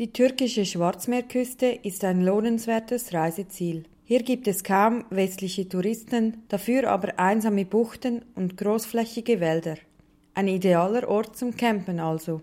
Die 0.00 0.12
türkische 0.12 0.64
Schwarzmeerküste 0.64 1.66
ist 1.66 2.02
ein 2.02 2.20
lohnenswertes 2.20 3.14
Reiseziel. 3.14 3.84
Hier 4.02 4.24
gibt 4.24 4.48
es 4.48 4.64
kaum 4.64 5.04
westliche 5.10 5.68
Touristen, 5.68 6.42
dafür 6.48 6.90
aber 6.90 7.20
einsame 7.20 7.64
Buchten 7.64 8.24
und 8.34 8.56
großflächige 8.56 9.38
Wälder. 9.38 9.76
Ein 10.34 10.48
idealer 10.48 11.08
Ort 11.08 11.36
zum 11.36 11.56
Campen 11.56 12.00
also. 12.00 12.42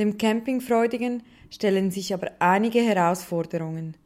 Dem 0.00 0.18
Campingfreudigen 0.18 1.22
stellen 1.50 1.92
sich 1.92 2.12
aber 2.12 2.32
einige 2.40 2.80
Herausforderungen. 2.80 3.96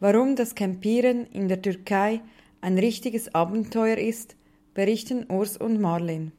Warum 0.00 0.34
das 0.34 0.56
Campieren 0.56 1.26
in 1.26 1.46
der 1.46 1.62
Türkei 1.62 2.22
ein 2.60 2.76
richtiges 2.76 3.36
Abenteuer 3.36 3.98
ist, 3.98 4.34
berichten 4.74 5.30
Urs 5.30 5.56
und 5.56 5.80
Marlin. 5.80 6.32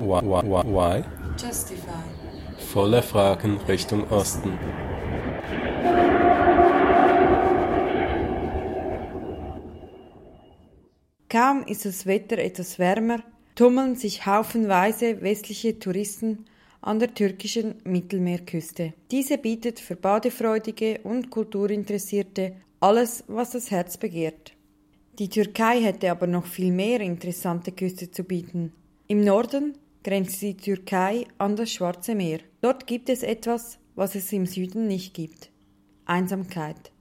Why? 0.00 1.04
Justify. 1.04 1.17
Volle 2.72 3.00
Fragen 3.00 3.58
Richtung 3.68 4.10
Osten. 4.10 4.58
Kaum 11.28 11.62
ist 11.64 11.84
das 11.84 12.06
Wetter 12.06 12.38
etwas 12.38 12.80
wärmer, 12.80 13.22
tummeln 13.54 13.94
sich 13.94 14.26
haufenweise 14.26 15.22
westliche 15.22 15.78
Touristen 15.78 16.46
an 16.80 16.98
der 16.98 17.14
türkischen 17.14 17.76
Mittelmeerküste. 17.84 18.94
Diese 19.12 19.38
bietet 19.38 19.78
für 19.78 19.94
Badefreudige 19.94 21.00
und 21.04 21.30
Kulturinteressierte 21.30 22.56
alles, 22.80 23.22
was 23.28 23.50
das 23.50 23.70
Herz 23.70 23.96
begehrt. 23.96 24.54
Die 25.20 25.28
Türkei 25.28 25.82
hätte 25.82 26.10
aber 26.10 26.26
noch 26.26 26.46
viel 26.46 26.72
mehr 26.72 27.00
interessante 27.00 27.70
Küste 27.70 28.10
zu 28.10 28.24
bieten. 28.24 28.72
Im 29.06 29.22
Norden 29.22 29.78
grenzt 30.08 30.40
die 30.40 30.56
Türkei 30.56 31.26
an 31.36 31.54
das 31.54 31.70
Schwarze 31.70 32.14
Meer. 32.14 32.38
Dort 32.62 32.86
gibt 32.86 33.10
es 33.10 33.22
etwas, 33.22 33.78
was 33.94 34.14
es 34.14 34.32
im 34.32 34.46
Süden 34.46 34.86
nicht 34.86 35.12
gibt. 35.12 35.50
Einsamkeit. 36.06 36.92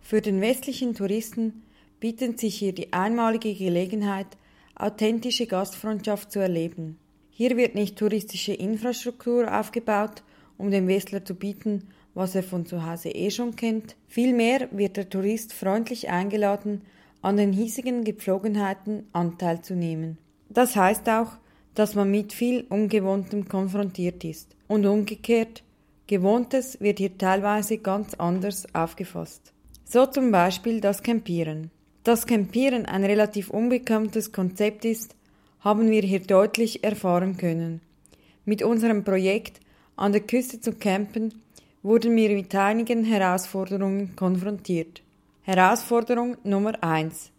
Für 0.00 0.22
den 0.22 0.40
westlichen 0.40 0.94
Touristen 0.94 1.64
bietet 2.00 2.40
sich 2.40 2.56
hier 2.56 2.72
die 2.72 2.94
einmalige 2.94 3.54
Gelegenheit, 3.54 4.38
authentische 4.74 5.46
Gastfreundschaft 5.46 6.32
zu 6.32 6.38
erleben. 6.38 6.98
Hier 7.28 7.58
wird 7.58 7.74
nicht 7.74 7.98
touristische 7.98 8.54
Infrastruktur 8.54 9.54
aufgebaut, 9.60 10.22
um 10.56 10.70
dem 10.70 10.88
Westler 10.88 11.22
zu 11.22 11.34
bieten, 11.34 11.88
was 12.14 12.34
er 12.34 12.42
von 12.42 12.64
zu 12.64 12.86
Hause 12.86 13.10
eh 13.10 13.30
schon 13.30 13.54
kennt. 13.54 13.96
Vielmehr 14.08 14.66
wird 14.70 14.96
der 14.96 15.10
Tourist 15.10 15.52
freundlich 15.52 16.08
eingeladen, 16.08 16.80
an 17.20 17.36
den 17.36 17.52
hiesigen 17.52 18.02
Gepflogenheiten 18.02 19.10
Anteil 19.12 19.60
zu 19.60 19.74
nehmen. 19.74 20.16
Das 20.48 20.74
heißt 20.74 21.06
auch, 21.10 21.36
dass 21.74 21.94
man 21.94 22.10
mit 22.10 22.32
viel 22.32 22.64
Ungewohntem 22.68 23.48
konfrontiert 23.48 24.24
ist. 24.24 24.54
Und 24.68 24.86
umgekehrt, 24.86 25.62
Gewohntes 26.10 26.80
wird 26.80 26.98
hier 26.98 27.16
teilweise 27.16 27.78
ganz 27.78 28.14
anders 28.14 28.66
aufgefasst. 28.74 29.52
So 29.84 30.06
zum 30.06 30.32
Beispiel 30.32 30.80
das 30.80 31.04
Campieren. 31.04 31.70
Dass 32.02 32.26
Campieren 32.26 32.84
ein 32.86 33.04
relativ 33.04 33.50
unbekanntes 33.50 34.32
Konzept 34.32 34.84
ist, 34.84 35.14
haben 35.60 35.88
wir 35.88 36.02
hier 36.02 36.18
deutlich 36.18 36.82
erfahren 36.82 37.36
können. 37.36 37.80
Mit 38.44 38.62
unserem 38.62 39.04
Projekt 39.04 39.60
an 39.94 40.10
der 40.10 40.22
Küste 40.22 40.60
zu 40.60 40.72
campen 40.72 41.42
wurden 41.84 42.16
wir 42.16 42.30
mit 42.30 42.52
einigen 42.56 43.04
Herausforderungen 43.04 44.16
konfrontiert. 44.16 45.02
Herausforderung 45.42 46.36
Nummer 46.42 46.82
eins: 46.82 47.30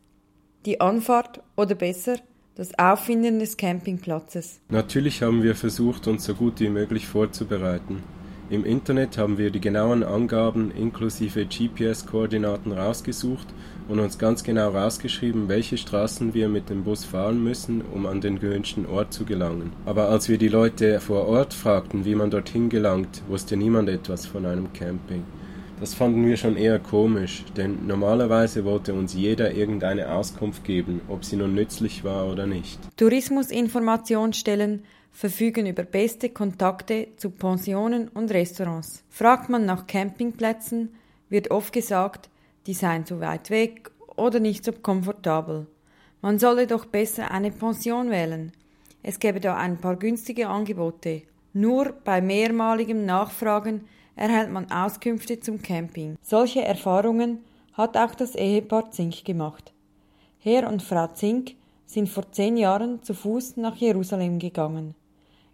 Die 0.65 0.79
Anfahrt 0.79 1.41
oder 1.57 1.75
besser 1.75 2.17
das 2.61 2.77
Auffinden 2.77 3.39
des 3.39 3.57
Campingplatzes. 3.57 4.59
Natürlich 4.69 5.23
haben 5.23 5.41
wir 5.41 5.55
versucht, 5.55 6.07
uns 6.07 6.25
so 6.25 6.35
gut 6.35 6.59
wie 6.59 6.69
möglich 6.69 7.07
vorzubereiten. 7.07 8.03
Im 8.51 8.65
Internet 8.65 9.17
haben 9.17 9.39
wir 9.39 9.49
die 9.49 9.59
genauen 9.59 10.03
Angaben 10.03 10.69
inklusive 10.69 11.47
GPS-Koordinaten 11.47 12.71
rausgesucht 12.71 13.47
und 13.87 13.99
uns 13.99 14.19
ganz 14.19 14.43
genau 14.43 14.69
rausgeschrieben, 14.69 15.49
welche 15.49 15.75
Straßen 15.75 16.35
wir 16.35 16.49
mit 16.49 16.69
dem 16.69 16.83
Bus 16.83 17.03
fahren 17.03 17.43
müssen, 17.43 17.81
um 17.81 18.05
an 18.05 18.21
den 18.21 18.39
gewünschten 18.39 18.85
Ort 18.85 19.11
zu 19.11 19.25
gelangen. 19.25 19.71
Aber 19.87 20.09
als 20.09 20.29
wir 20.29 20.37
die 20.37 20.47
Leute 20.47 20.99
vor 20.99 21.27
Ort 21.27 21.55
fragten, 21.55 22.05
wie 22.05 22.13
man 22.13 22.29
dorthin 22.29 22.69
gelangt, 22.69 23.23
wusste 23.27 23.57
niemand 23.57 23.89
etwas 23.89 24.27
von 24.27 24.45
einem 24.45 24.71
Camping. 24.71 25.23
Das 25.81 25.95
fanden 25.95 26.27
wir 26.27 26.37
schon 26.37 26.57
eher 26.57 26.77
komisch, 26.77 27.43
denn 27.57 27.87
normalerweise 27.87 28.65
wollte 28.65 28.93
uns 28.93 29.15
jeder 29.15 29.55
irgendeine 29.55 30.13
Auskunft 30.13 30.63
geben, 30.63 31.01
ob 31.09 31.25
sie 31.25 31.37
nun 31.37 31.55
nützlich 31.55 32.03
war 32.03 32.31
oder 32.31 32.45
nicht. 32.45 32.79
Tourismusinformationsstellen 32.97 34.83
verfügen 35.11 35.65
über 35.65 35.81
beste 35.81 36.29
Kontakte 36.29 37.07
zu 37.17 37.31
Pensionen 37.31 38.09
und 38.09 38.29
Restaurants. 38.29 39.03
Fragt 39.09 39.49
man 39.49 39.65
nach 39.65 39.87
Campingplätzen, 39.87 40.89
wird 41.29 41.49
oft 41.49 41.73
gesagt, 41.73 42.29
die 42.67 42.75
seien 42.75 43.07
zu 43.07 43.19
weit 43.19 43.49
weg 43.49 43.89
oder 44.15 44.39
nicht 44.39 44.63
so 44.63 44.73
komfortabel. 44.73 45.65
Man 46.21 46.37
solle 46.37 46.67
doch 46.67 46.85
besser 46.85 47.31
eine 47.31 47.49
Pension 47.49 48.11
wählen. 48.11 48.51
Es 49.01 49.17
gäbe 49.17 49.39
da 49.39 49.57
ein 49.57 49.77
paar 49.77 49.95
günstige 49.95 50.47
Angebote. 50.47 51.23
Nur 51.53 51.95
bei 52.03 52.21
mehrmaligem 52.21 53.03
Nachfragen 53.03 53.81
erhält 54.15 54.51
man 54.51 54.71
Auskünfte 54.71 55.39
zum 55.39 55.61
Camping. 55.61 56.17
Solche 56.21 56.63
Erfahrungen 56.63 57.39
hat 57.73 57.97
auch 57.97 58.15
das 58.15 58.35
Ehepaar 58.35 58.91
Zink 58.91 59.23
gemacht. 59.25 59.73
Herr 60.39 60.67
und 60.67 60.81
Frau 60.81 61.07
Zink 61.07 61.55
sind 61.85 62.09
vor 62.09 62.31
zehn 62.31 62.57
Jahren 62.57 63.03
zu 63.03 63.13
Fuß 63.13 63.57
nach 63.57 63.75
Jerusalem 63.75 64.39
gegangen. 64.39 64.95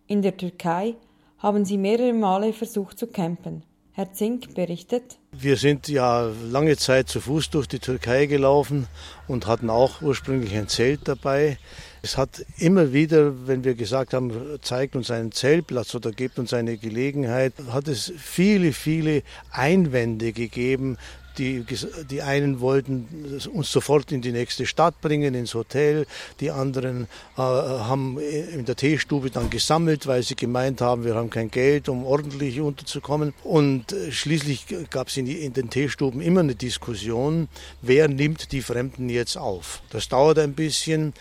In 0.07 0.21
der 0.21 0.37
Türkei 0.37 0.95
haben 1.39 1.65
sie 1.65 1.77
mehrere 1.77 2.13
Male 2.13 2.53
versucht 2.53 2.97
zu 2.97 3.07
campen. 3.07 3.63
Herr 3.97 4.13
Zink 4.13 4.53
berichtet. 4.53 5.17
Wir 5.31 5.57
sind 5.57 5.87
ja 5.87 6.29
lange 6.51 6.77
Zeit 6.77 7.09
zu 7.09 7.19
Fuß 7.19 7.49
durch 7.49 7.67
die 7.67 7.79
Türkei 7.79 8.27
gelaufen 8.27 8.85
und 9.27 9.47
hatten 9.47 9.71
auch 9.71 10.03
ursprünglich 10.03 10.53
ein 10.53 10.67
Zelt 10.67 11.07
dabei. 11.07 11.57
Es 12.03 12.15
hat 12.15 12.45
immer 12.59 12.93
wieder, 12.93 13.47
wenn 13.47 13.63
wir 13.63 13.73
gesagt 13.73 14.13
haben, 14.13 14.59
zeigt 14.61 14.95
uns 14.95 15.09
einen 15.09 15.31
Zeltplatz 15.31 15.95
oder 15.95 16.11
gebt 16.11 16.37
uns 16.37 16.53
eine 16.53 16.77
Gelegenheit, 16.77 17.53
hat 17.71 17.87
es 17.87 18.13
viele, 18.19 18.71
viele 18.71 19.23
Einwände 19.49 20.31
gegeben, 20.31 20.99
die, 21.37 21.65
die 22.09 22.21
einen 22.21 22.59
wollten 22.59 23.39
uns 23.53 23.71
sofort 23.71 24.11
in 24.11 24.21
die 24.21 24.31
nächste 24.31 24.65
Stadt 24.65 24.99
bringen, 25.01 25.33
ins 25.35 25.53
Hotel. 25.53 26.05
Die 26.39 26.51
anderen 26.51 27.03
äh, 27.35 27.41
haben 27.41 28.19
in 28.19 28.65
der 28.65 28.75
Teestube 28.75 29.29
dann 29.29 29.49
gesammelt, 29.49 30.07
weil 30.07 30.23
sie 30.23 30.35
gemeint 30.35 30.81
haben, 30.81 31.03
wir 31.03 31.15
haben 31.15 31.29
kein 31.29 31.51
Geld, 31.51 31.89
um 31.89 32.05
ordentlich 32.05 32.59
unterzukommen. 32.59 33.33
Und 33.43 33.91
äh, 33.91 34.11
schließlich 34.11 34.65
gab 34.89 35.07
es 35.07 35.17
in, 35.17 35.27
in 35.27 35.53
den 35.53 35.69
Teestuben 35.69 36.21
immer 36.21 36.41
eine 36.41 36.55
Diskussion, 36.55 37.47
wer 37.81 38.07
nimmt 38.07 38.51
die 38.51 38.61
Fremden 38.61 39.09
jetzt 39.09 39.37
auf. 39.37 39.81
Das 39.89 40.07
dauert 40.07 40.39
ein 40.39 40.53
bisschen. 40.53 41.13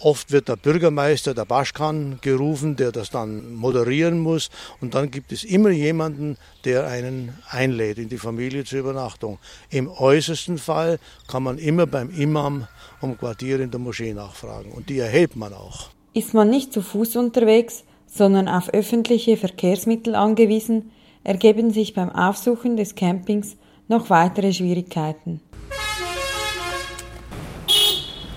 Oft 0.00 0.30
wird 0.30 0.48
der 0.48 0.56
Bürgermeister, 0.56 1.32
der 1.34 1.46
Baschkan, 1.46 2.18
gerufen, 2.20 2.76
der 2.76 2.92
das 2.92 3.10
dann 3.10 3.54
moderieren 3.54 4.18
muss. 4.18 4.50
Und 4.80 4.94
dann 4.94 5.10
gibt 5.10 5.32
es 5.32 5.42
immer 5.42 5.70
jemanden, 5.70 6.36
der 6.64 6.86
einen 6.86 7.32
einlädt 7.48 7.98
in 7.98 8.08
die 8.08 8.18
Familie 8.18 8.64
zur 8.64 8.80
Übernachtung. 8.80 9.38
Im 9.70 9.88
äußersten 9.88 10.58
Fall 10.58 10.98
kann 11.28 11.42
man 11.42 11.58
immer 11.58 11.86
beim 11.86 12.10
Imam 12.10 12.66
um 13.00 13.16
Quartier 13.16 13.60
in 13.60 13.70
der 13.70 13.80
Moschee 13.80 14.12
nachfragen. 14.12 14.72
Und 14.72 14.88
die 14.90 14.98
erhält 14.98 15.34
man 15.34 15.54
auch. 15.54 15.88
Ist 16.12 16.34
man 16.34 16.50
nicht 16.50 16.72
zu 16.72 16.82
Fuß 16.82 17.16
unterwegs, 17.16 17.84
sondern 18.06 18.48
auf 18.48 18.72
öffentliche 18.72 19.36
Verkehrsmittel 19.36 20.14
angewiesen, 20.14 20.90
ergeben 21.24 21.72
sich 21.72 21.94
beim 21.94 22.10
Aufsuchen 22.10 22.76
des 22.76 22.94
Campings 22.94 23.56
noch 23.88 24.10
weitere 24.10 24.52
Schwierigkeiten. 24.52 25.40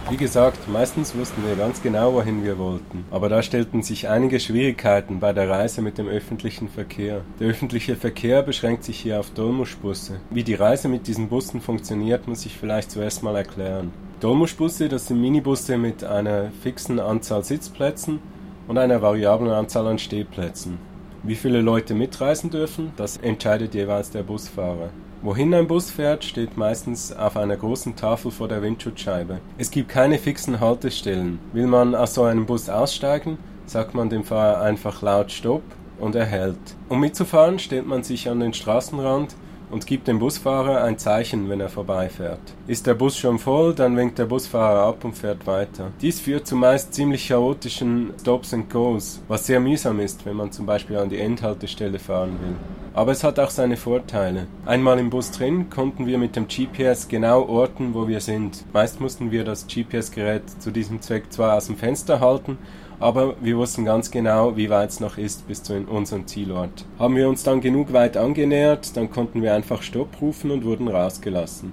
Wie 0.10 0.18
gesagt, 0.18 0.68
meistens 0.68 1.16
wussten 1.16 1.46
wir 1.46 1.56
ganz 1.56 1.84
genau, 1.84 2.14
wohin 2.14 2.44
wir 2.44 2.58
wollten. 2.58 3.06
Aber 3.12 3.30
da 3.30 3.44
stellten 3.44 3.84
sich 3.84 4.10
einige 4.10 4.40
Schwierigkeiten 4.40 5.20
bei 5.20 5.34
der 5.34 5.48
Reise 5.48 5.84
mit 5.84 6.00
dem 6.00 6.08
öffentlichen 6.08 6.68
Verkehr. 6.68 7.22
Der 7.40 7.50
öffentliche 7.50 7.96
Verkehr 7.96 8.42
beschränkt 8.42 8.84
sich 8.84 9.00
hier 9.00 9.20
auf 9.20 9.30
Dolmuschbusse. 9.30 10.20
Wie 10.32 10.44
die 10.44 10.56
Reise 10.56 10.88
mit 10.88 11.06
diesen 11.06 11.30
Bussen 11.30 11.62
funktioniert, 11.62 12.28
muss 12.28 12.46
ich 12.48 12.58
vielleicht 12.58 12.90
zuerst 12.90 13.22
mal 13.22 13.36
erklären. 13.36 13.92
Dolmuschbusse, 14.20 14.90
das 14.90 15.06
sind 15.06 15.22
Minibusse 15.22 15.78
mit 15.78 16.04
einer 16.04 16.50
fixen 16.64 17.00
Anzahl 17.00 17.44
Sitzplätzen 17.44 18.20
und 18.68 18.80
einer 18.80 19.04
variablen 19.04 19.52
Anzahl 19.52 19.86
an 19.86 20.00
Stehplätzen. 20.00 20.80
Wie 21.24 21.36
viele 21.36 21.60
Leute 21.60 21.94
mitreisen 21.94 22.50
dürfen, 22.50 22.94
das 22.96 23.18
entscheidet 23.18 23.76
jeweils 23.76 24.10
der 24.10 24.24
Busfahrer. 24.24 24.90
Wohin 25.22 25.54
ein 25.54 25.68
Bus 25.68 25.92
fährt, 25.92 26.24
steht 26.24 26.56
meistens 26.56 27.12
auf 27.12 27.36
einer 27.36 27.58
großen 27.58 27.98
Tafel 27.98 28.32
vor 28.32 28.48
der 28.48 28.62
Windschutzscheibe. 28.62 29.40
Es 29.58 29.70
gibt 29.70 29.90
keine 29.90 30.18
fixen 30.18 30.62
Haltestellen. 30.62 31.40
Will 31.52 31.68
man 31.68 31.94
aus 31.94 32.14
so 32.14 32.24
einem 32.24 32.46
Bus 32.46 32.70
aussteigen, 32.70 33.38
sagt 33.66 33.94
man 33.94 34.10
dem 34.10 34.24
Fahrer 34.24 34.62
einfach 34.62 35.02
laut 35.02 35.30
Stopp 35.34 35.64
und 36.00 36.16
er 36.16 36.26
hält. 36.26 36.58
Um 36.88 37.02
mitzufahren, 37.02 37.60
stellt 37.60 37.86
man 37.86 38.04
sich 38.04 38.30
an 38.30 38.40
den 38.40 38.54
Straßenrand 38.54 39.36
und 39.70 39.88
gibt 39.88 40.08
dem 40.08 40.20
Busfahrer 40.20 40.84
ein 40.84 40.98
Zeichen, 40.98 41.50
wenn 41.50 41.60
er 41.60 41.70
vorbeifährt. 41.70 42.40
Ist 42.68 42.88
der 42.88 42.94
Bus 42.94 43.18
schon 43.18 43.40
voll, 43.40 43.74
dann 43.74 43.96
winkt 43.98 44.20
der 44.20 44.26
Busfahrer 44.26 44.84
ab 44.84 45.04
und 45.04 45.18
fährt 45.18 45.46
weiter. 45.48 45.92
Dies 46.02 46.20
führt 46.20 46.48
zu 46.48 46.56
meist 46.56 46.94
ziemlich 46.94 47.28
chaotischen 47.28 48.14
Stops 48.20 48.54
and 48.54 48.70
Goes, 48.70 49.22
was 49.28 49.46
sehr 49.46 49.60
mühsam 49.60 50.00
ist, 50.00 50.26
wenn 50.26 50.36
man 50.36 50.52
zum 50.52 50.66
Beispiel 50.66 50.98
an 50.98 51.10
die 51.10 51.20
Endhaltestelle 51.20 52.00
fahren 52.00 52.38
will. 52.42 52.56
Aber 52.94 53.12
es 53.12 53.24
hat 53.24 53.40
auch 53.40 53.52
seine 53.52 53.78
Vorteile. 53.78 54.48
Einmal 54.66 55.00
im 55.00 55.10
Bus 55.10 55.32
drin 55.32 55.70
konnten 55.70 56.08
wir 56.08 56.18
mit 56.18 56.36
dem 56.36 56.48
GPS 56.48 57.08
genau 57.08 57.48
orten, 57.48 57.94
wo 57.94 58.08
wir 58.08 58.20
sind. 58.20 58.66
Meist 58.74 59.00
mussten 59.00 59.32
wir 59.32 59.44
das 59.44 59.68
GPS-Gerät 59.68 60.50
zu 60.60 60.72
diesem 60.72 61.02
Zweck 61.02 61.32
zwar 61.32 61.56
aus 61.56 61.68
dem 61.68 61.78
Fenster 61.78 62.20
halten, 62.20 62.58
aber 63.00 63.36
wir 63.42 63.58
wussten 63.58 63.86
ganz 63.86 64.12
genau, 64.12 64.58
wie 64.58 64.70
weit 64.70 64.90
es 64.90 65.00
noch 65.00 65.18
ist 65.18 65.48
bis 65.48 65.64
zu 65.64 65.74
unserem 65.76 66.28
Zielort. 66.28 66.86
Haben 66.98 67.16
wir 67.16 67.30
uns 67.30 67.44
dann 67.44 67.62
genug 67.62 67.94
weit 67.94 68.18
angenähert, 68.18 68.96
dann 68.98 69.10
konnten 69.10 69.42
wir 69.42 69.54
einfach 69.54 69.82
Stopp 69.82 70.22
rufen 70.22 70.52
und 70.52 70.66
wurden 70.66 70.88
rausgelassen. 70.88 71.72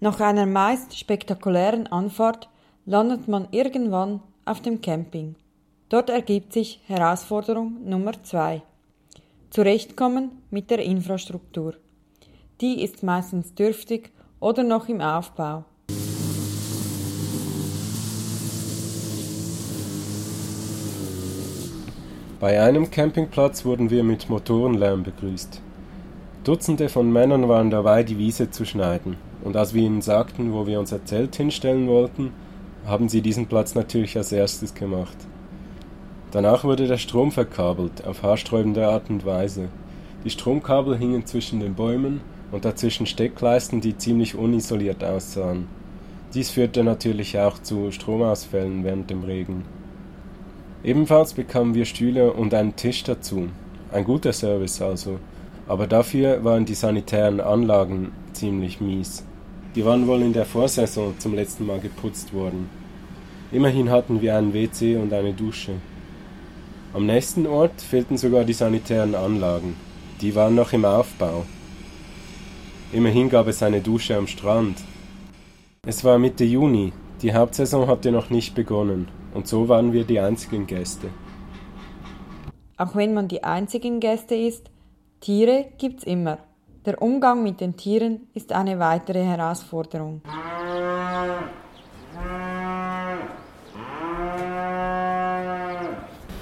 Nach 0.00 0.20
einer 0.20 0.46
meist 0.46 0.98
spektakulären 0.98 1.86
Anfahrt 1.86 2.48
landet 2.84 3.28
man 3.28 3.48
irgendwann 3.50 4.20
auf 4.44 4.60
dem 4.60 4.80
Camping. 4.80 5.34
Dort 5.88 6.10
ergibt 6.10 6.52
sich 6.52 6.80
Herausforderung 6.86 7.76
Nummer 7.84 8.12
zwei. 8.22 8.62
Zurechtkommen 9.50 10.42
mit 10.50 10.70
der 10.70 10.80
Infrastruktur. 10.80 11.74
Die 12.60 12.82
ist 12.82 13.02
meistens 13.02 13.54
dürftig 13.54 14.10
oder 14.40 14.62
noch 14.62 14.88
im 14.88 15.00
Aufbau. 15.00 15.64
Bei 22.38 22.60
einem 22.60 22.90
Campingplatz 22.90 23.64
wurden 23.64 23.88
wir 23.88 24.04
mit 24.04 24.28
Motorenlärm 24.28 25.04
begrüßt. 25.04 25.62
Dutzende 26.44 26.90
von 26.90 27.10
Männern 27.10 27.48
waren 27.48 27.70
dabei, 27.70 28.02
die 28.02 28.18
Wiese 28.18 28.50
zu 28.50 28.66
schneiden, 28.66 29.16
und 29.42 29.56
als 29.56 29.72
wir 29.72 29.82
ihnen 29.82 30.02
sagten, 30.02 30.52
wo 30.52 30.66
wir 30.66 30.78
unser 30.78 31.02
Zelt 31.06 31.34
hinstellen 31.36 31.88
wollten, 31.88 32.32
haben 32.86 33.08
sie 33.08 33.22
diesen 33.22 33.46
Platz 33.46 33.74
natürlich 33.74 34.18
als 34.18 34.32
erstes 34.32 34.74
gemacht. 34.74 35.16
Danach 36.30 36.64
wurde 36.64 36.86
der 36.86 36.98
Strom 36.98 37.32
verkabelt, 37.32 38.06
auf 38.06 38.22
haarsträubende 38.22 38.86
Art 38.86 39.08
und 39.08 39.24
Weise. 39.24 39.70
Die 40.22 40.30
Stromkabel 40.30 40.98
hingen 40.98 41.24
zwischen 41.24 41.60
den 41.60 41.74
Bäumen 41.74 42.20
und 42.52 42.66
dazwischen 42.66 43.06
Steckleisten, 43.06 43.80
die 43.80 43.96
ziemlich 43.96 44.34
unisoliert 44.34 45.02
aussahen. 45.02 45.68
Dies 46.34 46.50
führte 46.50 46.84
natürlich 46.84 47.38
auch 47.38 47.58
zu 47.62 47.90
Stromausfällen 47.92 48.84
während 48.84 49.08
dem 49.08 49.24
Regen. 49.24 49.64
Ebenfalls 50.86 51.32
bekamen 51.32 51.74
wir 51.74 51.84
Stühle 51.84 52.32
und 52.32 52.54
einen 52.54 52.76
Tisch 52.76 53.02
dazu. 53.02 53.48
Ein 53.90 54.04
guter 54.04 54.32
Service 54.32 54.80
also. 54.80 55.18
Aber 55.66 55.88
dafür 55.88 56.44
waren 56.44 56.64
die 56.64 56.76
sanitären 56.76 57.40
Anlagen 57.40 58.12
ziemlich 58.32 58.80
mies. 58.80 59.24
Die 59.74 59.84
waren 59.84 60.06
wohl 60.06 60.22
in 60.22 60.32
der 60.32 60.46
Vorsaison 60.46 61.18
zum 61.18 61.34
letzten 61.34 61.66
Mal 61.66 61.80
geputzt 61.80 62.32
worden. 62.32 62.70
Immerhin 63.50 63.90
hatten 63.90 64.22
wir 64.22 64.36
einen 64.36 64.54
WC 64.54 64.94
und 64.94 65.12
eine 65.12 65.32
Dusche. 65.32 65.72
Am 66.94 67.04
nächsten 67.04 67.48
Ort 67.48 67.80
fehlten 67.80 68.16
sogar 68.16 68.44
die 68.44 68.52
sanitären 68.52 69.16
Anlagen. 69.16 69.74
Die 70.20 70.36
waren 70.36 70.54
noch 70.54 70.72
im 70.72 70.84
Aufbau. 70.84 71.46
Immerhin 72.92 73.28
gab 73.28 73.48
es 73.48 73.60
eine 73.60 73.80
Dusche 73.80 74.16
am 74.16 74.28
Strand. 74.28 74.78
Es 75.84 76.04
war 76.04 76.20
Mitte 76.20 76.44
Juni, 76.44 76.92
die 77.22 77.34
Hauptsaison 77.34 77.88
hatte 77.88 78.12
noch 78.12 78.30
nicht 78.30 78.54
begonnen. 78.54 79.08
Und 79.36 79.46
so 79.46 79.68
waren 79.68 79.92
wir 79.92 80.04
die 80.04 80.18
einzigen 80.18 80.66
Gäste. 80.66 81.08
Auch 82.78 82.96
wenn 82.96 83.12
man 83.12 83.28
die 83.28 83.44
einzigen 83.44 84.00
Gäste 84.00 84.34
ist, 84.34 84.70
Tiere 85.20 85.66
gibt's 85.76 86.04
immer. 86.04 86.38
Der 86.86 87.02
Umgang 87.02 87.42
mit 87.42 87.60
den 87.60 87.76
Tieren 87.76 88.28
ist 88.32 88.52
eine 88.52 88.78
weitere 88.78 89.22
Herausforderung. 89.22 90.22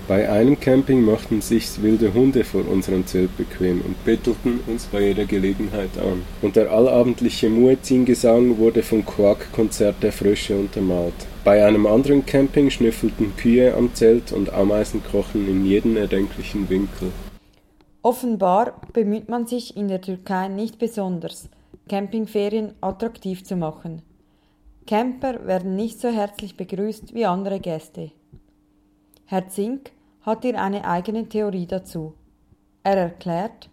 Bei 0.07 0.29
einem 0.29 0.61
Camping 0.61 1.03
machten 1.03 1.41
sich 1.41 1.83
wilde 1.83 2.13
Hunde 2.13 2.45
vor 2.45 2.69
unserem 2.69 3.07
Zelt 3.07 3.35
bequem 3.39 3.81
und 3.81 4.05
bettelten 4.05 4.61
uns 4.67 4.85
bei 4.85 5.01
jeder 5.01 5.25
Gelegenheit 5.25 5.97
an. 5.97 6.23
Und 6.43 6.57
der 6.57 6.71
allabendliche 6.71 7.49
Muezzin-Gesang 7.49 8.59
wurde 8.59 8.83
vom 8.83 9.07
Quark-Konzert 9.07 10.03
der 10.03 10.13
Frösche 10.13 10.57
untermalt. 10.57 11.15
Bei 11.43 11.65
einem 11.65 11.87
anderen 11.87 12.27
Camping 12.27 12.69
schnüffelten 12.69 13.35
Kühe 13.37 13.75
am 13.75 13.95
Zelt 13.95 14.33
und 14.33 14.53
Ameisen 14.53 15.03
krochen 15.03 15.49
in 15.49 15.65
jeden 15.65 15.97
erdenklichen 15.97 16.69
Winkel. 16.69 17.11
Offenbar 18.03 18.83
bemüht 18.93 19.31
man 19.31 19.47
sich 19.47 19.75
in 19.75 19.89
der 19.89 20.03
Türkei 20.03 20.49
nicht 20.49 20.79
besonders, 20.79 21.49
Campingferien 21.89 22.75
attraktiv 22.83 23.43
zu 23.43 23.57
machen. 23.57 24.03
Camper 24.87 25.47
werden 25.47 25.77
nicht 25.77 25.99
so 25.99 26.09
herzlich 26.09 26.59
begrüßt 26.59 27.15
wie 27.15 27.25
andere 27.25 27.59
Gäste. 27.59 28.11
Herr 29.25 29.49
Zink 29.49 29.94
hat 30.25 30.43
hier 30.43 30.61
eine 30.61 30.85
eigene 30.85 31.29
Theorie 31.29 31.67
dazu. 31.67 32.15
Er 32.83 32.97
erklärt, 32.97 33.69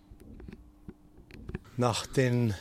nach 1.77 2.05
den 2.05 2.53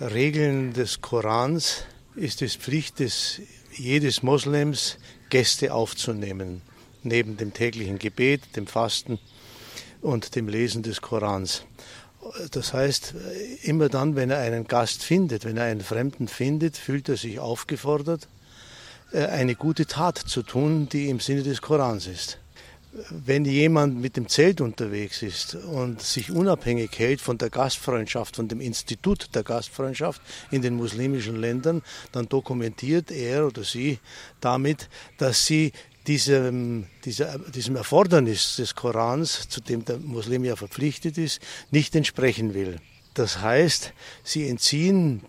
Regeln 0.00 0.72
des 0.72 1.00
Korans 1.00 1.84
ist 2.14 2.42
es 2.42 2.56
Pflicht 2.56 3.00
des, 3.00 3.40
jedes 3.74 4.22
Moslems, 4.22 4.98
Gäste 5.30 5.74
aufzunehmen, 5.74 6.62
neben 7.02 7.36
dem 7.36 7.52
täglichen 7.52 7.98
Gebet, 7.98 8.56
dem 8.56 8.66
Fasten 8.66 9.18
und 10.00 10.36
dem 10.36 10.48
Lesen 10.48 10.82
des 10.82 11.00
Korans. 11.00 11.64
Das 12.50 12.72
heißt, 12.72 13.14
immer 13.62 13.88
dann, 13.88 14.16
wenn 14.16 14.30
er 14.30 14.38
einen 14.38 14.66
Gast 14.66 15.02
findet, 15.02 15.44
wenn 15.44 15.56
er 15.56 15.64
einen 15.64 15.80
Fremden 15.80 16.28
findet, 16.28 16.76
fühlt 16.76 17.08
er 17.08 17.16
sich 17.16 17.38
aufgefordert, 17.38 18.28
äh, 19.12 19.24
eine 19.26 19.54
gute 19.54 19.86
Tat 19.86 20.18
zu 20.18 20.42
tun, 20.42 20.88
die 20.88 21.08
im 21.08 21.20
Sinne 21.20 21.42
des 21.42 21.62
Korans 21.62 22.06
ist. 22.06 22.38
Wenn 23.10 23.44
jemand 23.44 24.00
mit 24.00 24.16
dem 24.16 24.28
Zelt 24.28 24.60
unterwegs 24.60 25.22
ist 25.22 25.54
und 25.54 26.00
sich 26.00 26.30
unabhängig 26.30 26.90
hält 26.98 27.20
von 27.20 27.36
der 27.36 27.50
Gastfreundschaft, 27.50 28.36
von 28.36 28.48
dem 28.48 28.60
Institut 28.60 29.34
der 29.34 29.42
Gastfreundschaft 29.42 30.22
in 30.50 30.62
den 30.62 30.74
muslimischen 30.74 31.36
Ländern, 31.36 31.82
dann 32.12 32.28
dokumentiert 32.28 33.10
er 33.10 33.46
oder 33.46 33.62
sie 33.62 33.98
damit, 34.40 34.88
dass 35.18 35.44
sie 35.44 35.72
diesem, 36.06 36.86
dieser, 37.04 37.38
diesem 37.38 37.76
Erfordernis 37.76 38.56
des 38.56 38.74
Korans, 38.74 39.48
zu 39.48 39.60
dem 39.60 39.84
der 39.84 39.98
Muslim 39.98 40.44
ja 40.44 40.56
verpflichtet 40.56 41.18
ist, 41.18 41.40
nicht 41.70 41.94
entsprechen 41.94 42.54
will. 42.54 42.80
Das 43.12 43.40
heißt, 43.40 43.92
sie 44.24 44.48
entziehen 44.48 45.22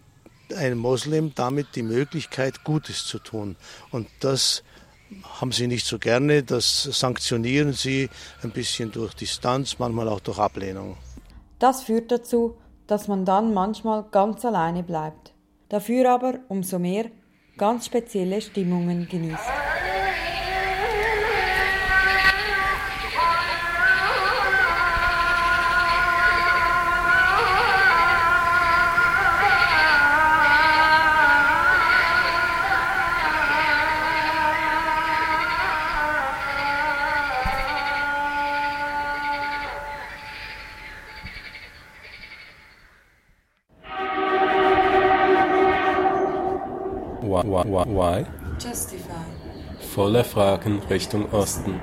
einem 0.56 0.80
Moslem 0.80 1.34
damit 1.36 1.76
die 1.76 1.84
Möglichkeit, 1.84 2.64
Gutes 2.64 3.06
zu 3.06 3.20
tun. 3.20 3.56
Und 3.92 4.08
das 4.22 4.64
haben 5.40 5.52
sie 5.52 5.68
nicht 5.68 5.86
so 5.86 6.00
gerne, 6.00 6.44
das 6.44 6.84
sanktionieren 6.84 7.74
sie 7.74 8.10
ein 8.44 8.52
bisschen 8.52 8.92
durch 8.92 9.14
Distanz, 9.14 9.80
manchmal 9.80 10.08
auch 10.08 10.20
durch 10.20 10.40
Ablehnung. 10.40 10.98
Das 11.60 11.84
führt 11.84 12.12
dazu, 12.12 12.56
dass 12.88 13.08
man 13.08 13.26
dann 13.26 13.54
manchmal 13.54 14.06
ganz 14.12 14.46
alleine 14.46 14.84
bleibt, 14.84 15.34
dafür 15.70 16.10
aber 16.12 16.40
umso 16.48 16.80
mehr 16.80 17.06
ganz 17.58 17.86
spezielle 17.86 18.42
Stimmungen 18.42 19.08
genießt. 19.08 19.59
Why? 47.46 48.26
Justify. 48.60 49.14
Volle 49.96 50.24
Fragen 50.24 50.82
Richtung 50.90 51.32
Osten. 51.32 51.80